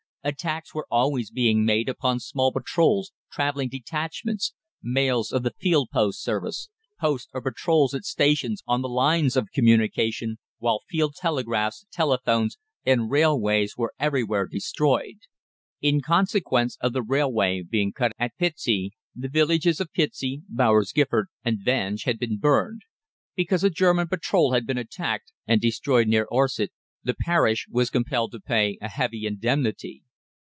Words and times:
Attacks 0.23 0.75
were 0.75 0.85
always 0.91 1.31
being 1.31 1.65
made 1.65 1.89
upon 1.89 2.19
small 2.19 2.51
patrols, 2.51 3.11
travelling 3.31 3.69
detachments, 3.69 4.53
mails 4.83 5.31
of 5.31 5.41
the 5.41 5.49
field 5.57 5.89
post 5.91 6.29
office, 6.29 6.69
posts 6.99 7.31
or 7.33 7.41
patrols 7.41 7.95
at 7.95 8.03
stations 8.05 8.61
on 8.67 8.83
the 8.83 8.87
lines 8.87 9.35
of 9.35 9.49
communication, 9.51 10.37
while 10.59 10.81
field 10.87 11.15
telegraphs, 11.15 11.87
telephones, 11.91 12.59
and 12.85 13.09
railways 13.09 13.73
were 13.75 13.95
everywhere 13.97 14.45
destroyed. 14.45 15.15
In 15.81 16.01
consequence 16.01 16.77
of 16.81 16.93
the 16.93 17.01
railway 17.01 17.63
being 17.67 17.91
cut 17.91 18.11
at 18.19 18.37
Pitsea, 18.39 18.91
the 19.15 19.27
villages 19.27 19.79
of 19.79 19.91
Pitsea, 19.91 20.43
Bowers 20.47 20.91
Gifford, 20.91 21.29
and 21.43 21.57
Vange 21.59 22.03
had 22.03 22.19
been 22.19 22.37
burned. 22.37 22.83
Because 23.33 23.63
a 23.63 23.71
German 23.71 24.07
patrol 24.07 24.53
had 24.53 24.67
been 24.67 24.77
attacked 24.77 25.33
and 25.47 25.59
destroyed 25.59 26.07
near 26.07 26.27
Orsett, 26.29 26.69
the 27.01 27.15
parish 27.15 27.65
was 27.71 27.89
compelled 27.89 28.31
to 28.33 28.39
pay 28.39 28.77
a 28.81 28.87
heavy 28.87 29.25
indemnity. 29.25 30.03